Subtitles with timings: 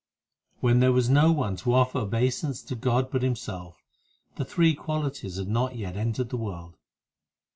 [0.61, 3.83] When there was no one to offer obeisance to God but Himself,
[4.35, 6.75] The three qualities had not yet entered the world.